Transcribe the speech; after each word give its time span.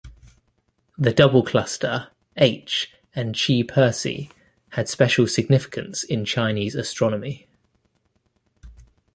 The 0.97 1.13
Double 1.13 1.43
Cluster, 1.45 2.07
h 2.35 2.91
and 3.13 3.35
Chi 3.35 3.61
Persei, 3.61 4.31
had 4.69 4.89
special 4.89 5.27
significance 5.27 6.03
in 6.03 6.25
Chinese 6.25 6.73
astronomy. 6.73 7.45